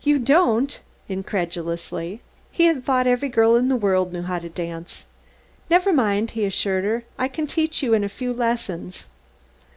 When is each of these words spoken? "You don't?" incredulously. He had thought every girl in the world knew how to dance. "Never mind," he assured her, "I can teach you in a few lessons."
"You 0.00 0.20
don't?" 0.20 0.78
incredulously. 1.08 2.20
He 2.52 2.66
had 2.66 2.84
thought 2.84 3.08
every 3.08 3.28
girl 3.28 3.56
in 3.56 3.66
the 3.68 3.74
world 3.74 4.12
knew 4.12 4.22
how 4.22 4.38
to 4.38 4.48
dance. 4.48 5.06
"Never 5.68 5.92
mind," 5.92 6.30
he 6.30 6.44
assured 6.44 6.84
her, 6.84 7.02
"I 7.18 7.26
can 7.26 7.48
teach 7.48 7.82
you 7.82 7.92
in 7.92 8.04
a 8.04 8.08
few 8.08 8.32
lessons." 8.32 9.06